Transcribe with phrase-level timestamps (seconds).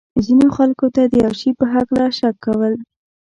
[0.25, 2.73] ځینو خلکو ته د یو شي په هکله شک کول.